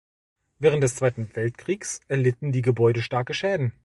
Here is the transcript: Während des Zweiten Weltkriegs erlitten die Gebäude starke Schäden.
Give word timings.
Während 0.57 0.81
des 0.81 0.95
Zweiten 0.95 1.29
Weltkriegs 1.35 1.99
erlitten 2.07 2.51
die 2.51 2.63
Gebäude 2.63 3.03
starke 3.03 3.35
Schäden. 3.35 3.71